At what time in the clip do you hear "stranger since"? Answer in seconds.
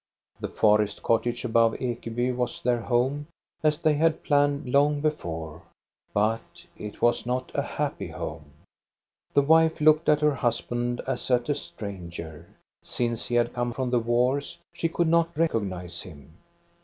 11.53-13.27